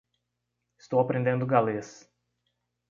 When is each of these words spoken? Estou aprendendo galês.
Estou 0.79 0.99
aprendendo 0.99 1.45
galês. 1.45 2.09